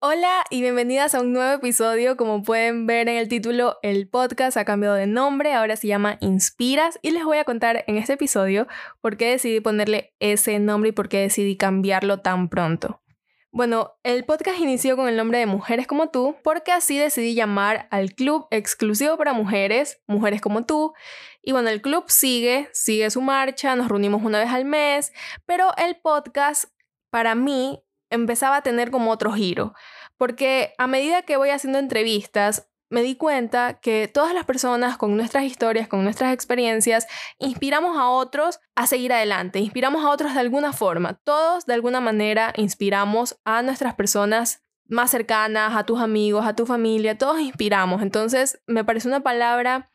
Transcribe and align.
Hola 0.00 0.44
y 0.48 0.60
bienvenidas 0.60 1.16
a 1.16 1.20
un 1.20 1.32
nuevo 1.32 1.54
episodio. 1.54 2.16
Como 2.16 2.44
pueden 2.44 2.86
ver 2.86 3.08
en 3.08 3.16
el 3.16 3.26
título, 3.26 3.78
el 3.82 4.08
podcast 4.08 4.56
ha 4.56 4.64
cambiado 4.64 4.94
de 4.94 5.08
nombre, 5.08 5.54
ahora 5.54 5.74
se 5.74 5.88
llama 5.88 6.18
Inspiras 6.20 7.00
y 7.02 7.10
les 7.10 7.24
voy 7.24 7.38
a 7.38 7.44
contar 7.44 7.82
en 7.88 7.96
este 7.96 8.12
episodio 8.12 8.68
por 9.00 9.16
qué 9.16 9.30
decidí 9.30 9.58
ponerle 9.58 10.14
ese 10.20 10.60
nombre 10.60 10.90
y 10.90 10.92
por 10.92 11.08
qué 11.08 11.18
decidí 11.18 11.56
cambiarlo 11.56 12.20
tan 12.20 12.48
pronto. 12.48 13.02
Bueno, 13.50 13.98
el 14.04 14.24
podcast 14.24 14.60
inició 14.60 14.94
con 14.94 15.08
el 15.08 15.16
nombre 15.16 15.40
de 15.40 15.46
Mujeres 15.46 15.88
como 15.88 16.10
tú 16.10 16.36
porque 16.44 16.70
así 16.70 16.96
decidí 16.96 17.34
llamar 17.34 17.88
al 17.90 18.14
club 18.14 18.46
exclusivo 18.52 19.16
para 19.16 19.32
mujeres, 19.32 20.00
Mujeres 20.06 20.40
como 20.40 20.64
tú. 20.64 20.92
Y 21.42 21.50
bueno, 21.50 21.70
el 21.70 21.82
club 21.82 22.04
sigue, 22.06 22.68
sigue 22.72 23.10
su 23.10 23.20
marcha, 23.20 23.74
nos 23.74 23.88
reunimos 23.88 24.22
una 24.22 24.38
vez 24.38 24.50
al 24.50 24.64
mes, 24.64 25.12
pero 25.44 25.72
el 25.76 25.96
podcast 25.96 26.66
para 27.10 27.34
mí 27.34 27.82
empezaba 28.10 28.56
a 28.56 28.62
tener 28.62 28.90
como 28.90 29.10
otro 29.10 29.32
giro, 29.32 29.74
porque 30.18 30.74
a 30.76 30.86
medida 30.86 31.22
que 31.22 31.36
voy 31.36 31.50
haciendo 31.50 31.78
entrevistas, 31.78 32.68
me 32.90 33.02
di 33.02 33.16
cuenta 33.16 33.80
que 33.80 34.08
todas 34.08 34.34
las 34.34 34.44
personas 34.44 34.96
con 34.96 35.16
nuestras 35.16 35.44
historias, 35.44 35.88
con 35.88 36.04
nuestras 36.04 36.32
experiencias, 36.32 37.06
inspiramos 37.38 37.98
a 37.98 38.08
otros 38.08 38.60
a 38.74 38.86
seguir 38.86 39.12
adelante, 39.12 39.58
inspiramos 39.58 40.04
a 40.04 40.10
otros 40.10 40.34
de 40.34 40.40
alguna 40.40 40.72
forma. 40.72 41.14
Todos 41.24 41.66
de 41.66 41.74
alguna 41.74 42.00
manera 42.00 42.52
inspiramos 42.56 43.38
a 43.44 43.62
nuestras 43.62 43.94
personas 43.94 44.64
más 44.88 45.10
cercanas, 45.10 45.76
a 45.76 45.84
tus 45.84 46.00
amigos, 46.00 46.46
a 46.46 46.56
tu 46.56 46.64
familia, 46.64 47.18
todos 47.18 47.40
inspiramos. 47.40 48.00
Entonces 48.02 48.60
me 48.66 48.84
parece 48.84 49.08
una 49.08 49.20
palabra 49.20 49.90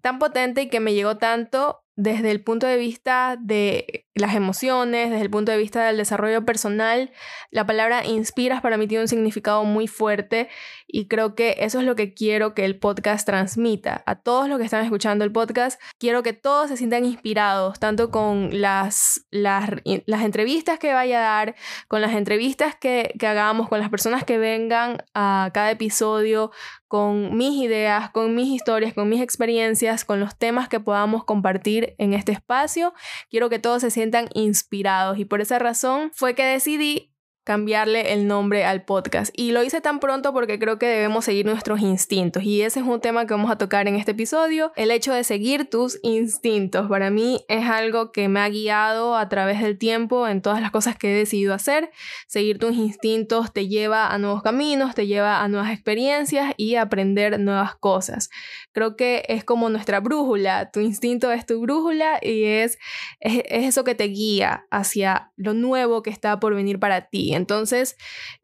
tan 0.00 0.20
potente 0.20 0.62
y 0.62 0.68
que 0.68 0.78
me 0.78 0.94
llegó 0.94 1.16
tanto 1.16 1.82
desde 1.96 2.30
el 2.30 2.44
punto 2.44 2.66
de 2.66 2.76
vista 2.76 3.36
de 3.40 4.05
las 4.16 4.34
emociones, 4.34 5.10
desde 5.10 5.22
el 5.22 5.30
punto 5.30 5.52
de 5.52 5.58
vista 5.58 5.84
del 5.84 5.98
desarrollo 5.98 6.44
personal, 6.46 7.12
la 7.50 7.66
palabra 7.66 8.06
inspiras 8.06 8.62
para 8.62 8.78
mí 8.78 8.88
tiene 8.88 9.02
un 9.02 9.08
significado 9.08 9.64
muy 9.64 9.86
fuerte 9.86 10.48
y 10.86 11.06
creo 11.06 11.34
que 11.34 11.56
eso 11.58 11.80
es 11.80 11.84
lo 11.84 11.96
que 11.96 12.14
quiero 12.14 12.54
que 12.54 12.64
el 12.64 12.78
podcast 12.78 13.26
transmita. 13.26 14.02
A 14.06 14.14
todos 14.14 14.48
los 14.48 14.58
que 14.58 14.64
están 14.64 14.82
escuchando 14.84 15.22
el 15.24 15.32
podcast, 15.32 15.78
quiero 15.98 16.22
que 16.22 16.32
todos 16.32 16.68
se 16.70 16.78
sientan 16.78 17.04
inspirados, 17.04 17.78
tanto 17.78 18.10
con 18.10 18.58
las, 18.58 19.26
las, 19.30 19.68
las 19.84 20.22
entrevistas 20.22 20.78
que 20.78 20.94
vaya 20.94 21.18
a 21.18 21.36
dar, 21.36 21.54
con 21.86 22.00
las 22.00 22.14
entrevistas 22.14 22.74
que, 22.74 23.12
que 23.18 23.26
hagamos, 23.26 23.68
con 23.68 23.80
las 23.80 23.90
personas 23.90 24.24
que 24.24 24.38
vengan 24.38 25.04
a 25.12 25.50
cada 25.52 25.70
episodio, 25.70 26.52
con 26.88 27.36
mis 27.36 27.62
ideas, 27.62 28.10
con 28.10 28.34
mis 28.34 28.48
historias, 28.48 28.94
con 28.94 29.10
mis 29.10 29.20
experiencias, 29.20 30.04
con 30.06 30.20
los 30.20 30.38
temas 30.38 30.68
que 30.68 30.80
podamos 30.80 31.24
compartir 31.24 31.94
en 31.98 32.14
este 32.14 32.32
espacio. 32.32 32.94
Quiero 33.28 33.50
que 33.50 33.58
todos 33.58 33.82
se 33.82 33.90
sientan 33.90 34.05
inspirados. 34.34 35.18
Y 35.18 35.24
por 35.24 35.40
esa 35.40 35.58
razón 35.58 36.10
fue 36.14 36.34
que 36.34 36.44
decidí 36.44 37.12
cambiarle 37.46 38.12
el 38.12 38.26
nombre 38.26 38.64
al 38.64 38.82
podcast. 38.82 39.32
Y 39.38 39.52
lo 39.52 39.62
hice 39.62 39.80
tan 39.80 40.00
pronto 40.00 40.32
porque 40.32 40.58
creo 40.58 40.80
que 40.80 40.88
debemos 40.88 41.26
seguir 41.26 41.46
nuestros 41.46 41.80
instintos. 41.80 42.42
Y 42.42 42.62
ese 42.62 42.80
es 42.80 42.86
un 42.86 43.00
tema 43.00 43.24
que 43.24 43.34
vamos 43.34 43.52
a 43.52 43.56
tocar 43.56 43.86
en 43.86 43.94
este 43.94 44.10
episodio. 44.10 44.72
El 44.74 44.90
hecho 44.90 45.12
de 45.12 45.22
seguir 45.22 45.70
tus 45.70 46.00
instintos. 46.02 46.88
Para 46.88 47.08
mí 47.10 47.44
es 47.46 47.64
algo 47.66 48.10
que 48.10 48.28
me 48.28 48.40
ha 48.40 48.48
guiado 48.48 49.16
a 49.16 49.28
través 49.28 49.62
del 49.62 49.78
tiempo 49.78 50.26
en 50.26 50.42
todas 50.42 50.60
las 50.60 50.72
cosas 50.72 50.98
que 50.98 51.12
he 51.12 51.16
decidido 51.16 51.54
hacer. 51.54 51.92
Seguir 52.26 52.58
tus 52.58 52.74
instintos 52.74 53.52
te 53.52 53.68
lleva 53.68 54.08
a 54.08 54.18
nuevos 54.18 54.42
caminos, 54.42 54.96
te 54.96 55.06
lleva 55.06 55.40
a 55.40 55.46
nuevas 55.46 55.70
experiencias 55.70 56.52
y 56.56 56.74
aprender 56.74 57.38
nuevas 57.38 57.76
cosas. 57.76 58.28
Creo 58.72 58.96
que 58.96 59.22
es 59.28 59.44
como 59.44 59.70
nuestra 59.70 60.00
brújula. 60.00 60.72
Tu 60.72 60.80
instinto 60.80 61.30
es 61.30 61.46
tu 61.46 61.60
brújula 61.60 62.18
y 62.20 62.42
es, 62.42 62.76
es 63.20 63.44
eso 63.48 63.84
que 63.84 63.94
te 63.94 64.08
guía 64.08 64.66
hacia 64.72 65.30
lo 65.36 65.54
nuevo 65.54 66.02
que 66.02 66.10
está 66.10 66.40
por 66.40 66.52
venir 66.52 66.80
para 66.80 67.02
ti. 67.02 67.35
Entonces, 67.36 67.96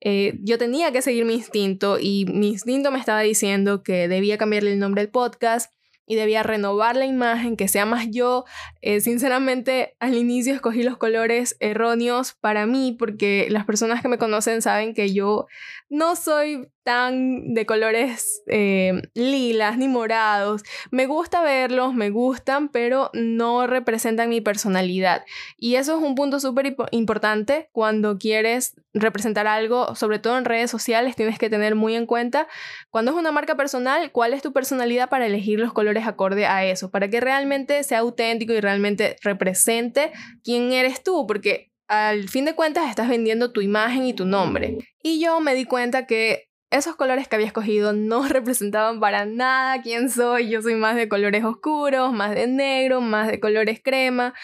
eh, 0.00 0.38
yo 0.42 0.58
tenía 0.58 0.92
que 0.92 1.02
seguir 1.02 1.24
mi 1.24 1.34
instinto 1.34 1.98
y 1.98 2.26
mi 2.26 2.48
instinto 2.48 2.90
me 2.90 2.98
estaba 2.98 3.20
diciendo 3.20 3.82
que 3.82 4.08
debía 4.08 4.38
cambiarle 4.38 4.72
el 4.72 4.78
nombre 4.78 5.02
del 5.02 5.10
podcast 5.10 5.72
y 6.10 6.16
debía 6.16 6.42
renovar 6.42 6.96
la 6.96 7.06
imagen, 7.06 7.56
que 7.56 7.68
sea 7.68 7.86
más 7.86 8.10
yo. 8.10 8.44
Eh, 8.82 9.00
sinceramente, 9.00 9.94
al 10.00 10.16
inicio 10.16 10.52
escogí 10.52 10.82
los 10.82 10.96
colores 10.96 11.56
erróneos 11.60 12.32
para 12.32 12.66
mí, 12.66 12.96
porque 12.98 13.46
las 13.48 13.64
personas 13.64 14.02
que 14.02 14.08
me 14.08 14.18
conocen 14.18 14.60
saben 14.60 14.92
que 14.92 15.12
yo 15.12 15.46
no 15.88 16.16
soy 16.16 16.68
tan 16.82 17.54
de 17.54 17.66
colores 17.66 18.42
eh, 18.46 19.02
lilas 19.14 19.78
ni 19.78 19.88
morados. 19.88 20.62
Me 20.90 21.06
gusta 21.06 21.42
verlos, 21.42 21.94
me 21.94 22.10
gustan, 22.10 22.68
pero 22.68 23.10
no 23.12 23.66
representan 23.66 24.28
mi 24.28 24.40
personalidad. 24.40 25.24
Y 25.56 25.76
eso 25.76 25.96
es 25.96 26.02
un 26.02 26.14
punto 26.14 26.40
súper 26.40 26.76
importante 26.90 27.68
cuando 27.72 28.18
quieres 28.18 28.74
representar 28.92 29.46
algo, 29.46 29.94
sobre 29.94 30.18
todo 30.18 30.36
en 30.38 30.44
redes 30.44 30.70
sociales, 30.70 31.16
tienes 31.16 31.38
que 31.38 31.50
tener 31.50 31.74
muy 31.74 31.94
en 31.94 32.06
cuenta 32.06 32.48
cuando 32.90 33.12
es 33.12 33.16
una 33.16 33.32
marca 33.32 33.56
personal, 33.56 34.10
cuál 34.10 34.34
es 34.34 34.42
tu 34.42 34.52
personalidad 34.52 35.08
para 35.08 35.26
elegir 35.26 35.60
los 35.60 35.72
colores 35.72 36.06
acorde 36.06 36.46
a 36.46 36.64
eso, 36.64 36.90
para 36.90 37.08
que 37.08 37.20
realmente 37.20 37.82
sea 37.84 38.00
auténtico 38.00 38.52
y 38.52 38.60
realmente 38.60 39.16
represente 39.22 40.12
quién 40.42 40.72
eres 40.72 41.02
tú, 41.02 41.26
porque 41.26 41.70
al 41.88 42.28
fin 42.28 42.44
de 42.44 42.54
cuentas 42.54 42.88
estás 42.88 43.08
vendiendo 43.08 43.52
tu 43.52 43.60
imagen 43.60 44.06
y 44.06 44.14
tu 44.14 44.24
nombre. 44.24 44.78
Y 45.02 45.20
yo 45.20 45.40
me 45.40 45.54
di 45.54 45.64
cuenta 45.64 46.06
que 46.06 46.49
esos 46.70 46.94
colores 46.96 47.28
que 47.28 47.36
había 47.36 47.48
escogido 47.48 47.92
no 47.92 48.22
representaban 48.28 49.00
para 49.00 49.24
nada 49.26 49.82
quién 49.82 50.08
soy. 50.08 50.48
Yo 50.48 50.62
soy 50.62 50.74
más 50.74 50.96
de 50.96 51.08
colores 51.08 51.44
oscuros, 51.44 52.12
más 52.12 52.34
de 52.34 52.46
negro, 52.46 53.00
más 53.00 53.28
de 53.28 53.40
colores 53.40 53.80
crema, 53.82 54.34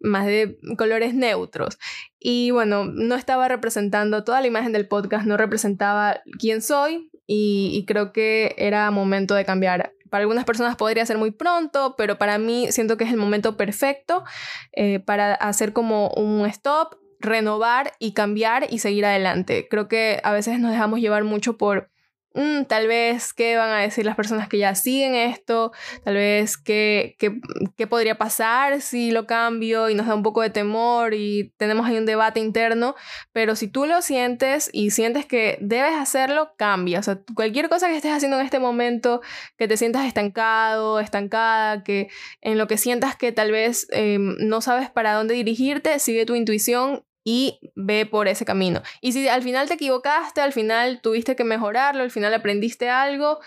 más 0.00 0.26
de 0.26 0.58
colores 0.78 1.14
neutros. 1.14 1.78
Y 2.18 2.50
bueno, 2.50 2.84
no 2.86 3.14
estaba 3.16 3.48
representando 3.48 4.24
toda 4.24 4.40
la 4.40 4.46
imagen 4.46 4.72
del 4.72 4.88
podcast, 4.88 5.26
no 5.26 5.36
representaba 5.36 6.22
quién 6.38 6.62
soy 6.62 7.10
y, 7.26 7.84
creo 7.86 8.12
que 8.12 8.54
era 8.58 8.90
momento 8.90 9.34
de 9.34 9.44
cambiar. 9.44 9.92
Para 10.10 10.22
algunas 10.22 10.44
personas 10.44 10.76
podría 10.76 11.04
ser 11.04 11.18
muy 11.18 11.32
pronto, 11.32 11.96
pero 11.98 12.18
para 12.18 12.38
mí 12.38 12.70
siento 12.70 12.96
que 12.96 13.04
es 13.04 13.10
el 13.10 13.16
momento 13.16 13.56
perfecto 13.56 14.24
eh, 14.72 15.00
para 15.00 15.34
hacer 15.34 15.72
como 15.72 16.08
un 16.10 16.46
stop, 16.46 16.96
renovar 17.24 17.92
y 17.98 18.12
cambiar 18.12 18.66
y 18.70 18.78
seguir 18.78 19.04
adelante. 19.06 19.66
Creo 19.68 19.88
que 19.88 20.20
a 20.24 20.32
veces 20.32 20.58
nos 20.60 20.70
dejamos 20.70 21.00
llevar 21.00 21.24
mucho 21.24 21.56
por 21.56 21.90
Mm, 22.36 22.64
tal 22.64 22.88
vez 22.88 23.32
qué 23.32 23.56
van 23.56 23.70
a 23.70 23.78
decir 23.78 24.04
las 24.04 24.16
personas 24.16 24.48
que 24.48 24.58
ya 24.58 24.74
siguen 24.74 25.14
esto, 25.14 25.70
tal 26.02 26.14
vez 26.14 26.56
qué, 26.58 27.14
qué, 27.16 27.86
podría 27.86 28.18
pasar 28.18 28.80
si 28.80 29.12
lo 29.12 29.24
cambio 29.24 29.88
y 29.88 29.94
nos 29.94 30.08
da 30.08 30.16
un 30.16 30.24
poco 30.24 30.42
de 30.42 30.50
temor 30.50 31.14
y 31.14 31.54
tenemos 31.58 31.86
ahí 31.86 31.96
un 31.96 32.06
debate 32.06 32.40
interno, 32.40 32.96
pero 33.32 33.54
si 33.54 33.68
tú 33.68 33.86
lo 33.86 34.02
sientes 34.02 34.68
y 34.72 34.90
sientes 34.90 35.26
que 35.26 35.58
debes 35.60 35.94
hacerlo, 35.94 36.54
cambia. 36.58 36.98
O 36.98 37.02
sea, 37.04 37.20
cualquier 37.36 37.68
cosa 37.68 37.86
que 37.86 37.96
estés 37.96 38.12
haciendo 38.12 38.40
en 38.40 38.44
este 38.44 38.58
momento, 38.58 39.20
que 39.56 39.68
te 39.68 39.76
sientas 39.76 40.04
estancado, 40.04 40.98
estancada, 40.98 41.84
que 41.84 42.08
en 42.40 42.58
lo 42.58 42.66
que 42.66 42.78
sientas 42.78 43.14
que 43.14 43.30
tal 43.30 43.52
vez 43.52 43.86
em, 43.92 44.34
no 44.40 44.60
sabes 44.60 44.90
para 44.90 45.12
dónde 45.14 45.34
dirigirte, 45.34 46.00
sigue 46.00 46.26
tu 46.26 46.34
intuición 46.34 47.04
y 47.24 47.58
ve 47.74 48.06
por 48.06 48.28
ese 48.28 48.44
camino. 48.44 48.82
Y 49.00 49.12
si 49.12 49.26
al 49.26 49.42
final 49.42 49.66
te 49.66 49.74
equivocaste, 49.74 50.42
al 50.42 50.52
final 50.52 51.00
tuviste 51.00 51.34
que 51.34 51.44
mejorarlo, 51.44 52.02
al 52.02 52.10
final 52.10 52.34
aprendiste 52.34 52.90
algo, 52.90 53.40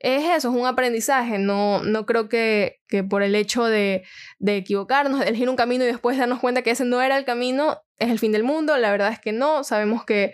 es 0.00 0.24
eso, 0.24 0.50
es 0.50 0.54
un 0.56 0.66
aprendizaje. 0.66 1.38
No, 1.38 1.82
no 1.84 2.04
creo 2.04 2.28
que, 2.28 2.80
que 2.88 3.04
por 3.04 3.22
el 3.22 3.36
hecho 3.36 3.64
de, 3.64 4.04
de 4.40 4.56
equivocarnos, 4.56 5.20
de 5.20 5.28
elegir 5.28 5.48
un 5.48 5.56
camino 5.56 5.84
y 5.84 5.86
después 5.86 6.18
darnos 6.18 6.40
cuenta 6.40 6.62
que 6.62 6.72
ese 6.72 6.84
no 6.84 7.00
era 7.00 7.16
el 7.16 7.24
camino, 7.24 7.80
es 7.98 8.10
el 8.10 8.18
fin 8.18 8.32
del 8.32 8.42
mundo. 8.42 8.76
La 8.76 8.90
verdad 8.90 9.12
es 9.12 9.20
que 9.20 9.30
no, 9.30 9.62
sabemos 9.62 10.04
que, 10.04 10.32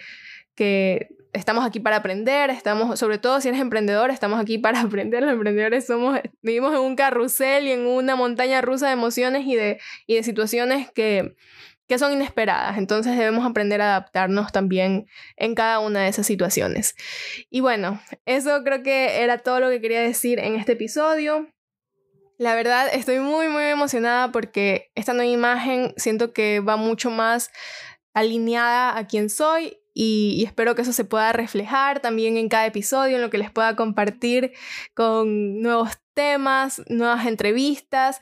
que 0.55 1.09
estamos 1.34 1.66
aquí 1.66 1.81
para 1.81 1.97
aprender, 1.97 2.49
estamos, 2.49 2.99
sobre 2.99 3.19
todo 3.19 3.43
si 3.43 3.49
eres 3.49 3.60
emprendedor, 3.60 4.10
estamos 4.10 4.41
aquí 4.41 4.56
para 4.59 4.81
aprender. 4.81 5.22
Los 5.22 5.32
emprendedores 5.32 5.87
somos, 5.87 6.19
vivimos 6.41 6.72
en 6.72 6.81
un 6.81 6.97
carrusel 6.97 7.67
y 7.67 7.73
en 7.73 7.87
una 7.87 8.17
montaña 8.17 8.62
rusa 8.62 8.87
de 8.87 8.94
emociones 8.94 9.46
y 9.46 9.55
de, 9.55 9.79
y 10.06 10.14
de 10.14 10.23
situaciones 10.23 10.91
que, 10.91 11.34
que 11.88 11.99
son 11.99 12.12
inesperadas. 12.12 12.79
Entonces 12.79 13.17
debemos 13.17 13.46
aprender 13.46 13.81
a 13.81 13.96
adaptarnos 13.96 14.52
también 14.52 15.06
en 15.37 15.55
cada 15.55 15.81
una 15.81 16.00
de 16.00 16.08
esas 16.08 16.26
situaciones. 16.26 16.94
Y 17.50 17.61
bueno, 17.61 18.00
eso 18.26 18.62
creo 18.62 18.82
que 18.82 19.23
era 19.23 19.38
todo 19.38 19.58
lo 19.61 19.70
que 19.70 19.81
quería 19.81 20.00
decir 20.00 20.38
en 20.38 20.55
este 20.55 20.73
episodio. 20.73 21.49
La 22.37 22.55
verdad, 22.55 22.88
estoy 22.93 23.19
muy, 23.19 23.49
muy 23.49 23.64
emocionada 23.64 24.31
porque 24.31 24.93
esta 24.94 25.12
nueva 25.12 25.32
imagen 25.32 25.94
siento 25.96 26.32
que 26.32 26.61
va 26.61 26.76
mucho 26.76 27.11
más 27.11 27.50
alineada 28.14 28.96
a 28.96 29.06
quien 29.06 29.31
soy 29.31 29.79
y, 30.00 30.44
espero 30.44 30.76
que 30.76 30.82
eso 30.82 30.92
se 30.92 31.04
pueda 31.04 31.32
reflejar 31.32 31.98
también 31.98 32.36
en 32.36 32.48
cada 32.48 32.66
episodio, 32.66 33.16
en 33.16 33.22
lo 33.22 33.30
que 33.30 33.38
les 33.38 33.50
pueda 33.50 33.74
compartir 33.74 34.52
con 34.94 35.60
nuevos 35.60 35.98
temas, 36.14 36.82
nuevas 36.88 37.26
entrevistas. 37.26 38.20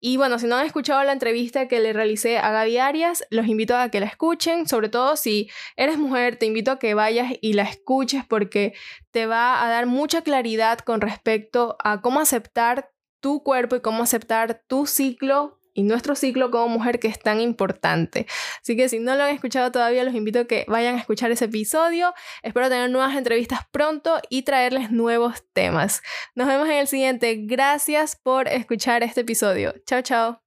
Y 0.00 0.18
bueno, 0.18 0.38
si 0.38 0.46
no 0.46 0.54
han 0.54 0.66
escuchado 0.66 1.02
la 1.02 1.12
entrevista 1.12 1.66
que 1.66 1.80
le 1.80 1.92
realicé 1.92 2.38
a 2.38 2.52
Gaby 2.52 2.78
Arias, 2.78 3.24
los 3.30 3.48
invito 3.48 3.76
a 3.76 3.88
que 3.88 3.98
la 3.98 4.06
escuchen, 4.06 4.68
sobre 4.68 4.88
todo 4.88 5.16
si 5.16 5.50
eres 5.76 5.98
mujer, 5.98 6.36
te 6.36 6.46
invito 6.46 6.70
a 6.70 6.78
que 6.78 6.94
vayas 6.94 7.32
y 7.40 7.54
la 7.54 7.64
escuches 7.64 8.24
porque 8.24 8.74
te 9.10 9.26
va 9.26 9.64
a 9.64 9.68
dar 9.68 9.86
mucha 9.86 10.22
claridad 10.22 10.78
con 10.78 11.00
respecto 11.00 11.76
a 11.82 12.02
cómo 12.02 12.20
aceptar 12.20 12.92
tu 13.18 13.42
cuerpo 13.42 13.74
y 13.74 13.80
cómo 13.80 14.04
aceptar 14.04 14.62
tu 14.68 14.86
ciclo 14.86 15.58
y 15.76 15.82
nuestro 15.82 16.16
ciclo 16.16 16.50
como 16.50 16.68
mujer 16.68 16.98
que 16.98 17.06
es 17.06 17.18
tan 17.20 17.40
importante. 17.40 18.26
Así 18.62 18.76
que 18.76 18.88
si 18.88 18.98
no 18.98 19.14
lo 19.14 19.24
han 19.24 19.34
escuchado 19.34 19.70
todavía, 19.70 20.04
los 20.04 20.14
invito 20.14 20.40
a 20.40 20.44
que 20.46 20.64
vayan 20.68 20.96
a 20.96 20.98
escuchar 21.00 21.30
ese 21.30 21.44
episodio. 21.44 22.14
Espero 22.42 22.68
tener 22.70 22.90
nuevas 22.90 23.14
entrevistas 23.14 23.60
pronto 23.70 24.18
y 24.30 24.42
traerles 24.42 24.90
nuevos 24.90 25.44
temas. 25.52 26.02
Nos 26.34 26.48
vemos 26.48 26.66
en 26.68 26.76
el 26.76 26.88
siguiente. 26.88 27.36
Gracias 27.42 28.16
por 28.16 28.48
escuchar 28.48 29.02
este 29.02 29.20
episodio. 29.20 29.74
Chao, 29.84 30.00
chao. 30.00 30.45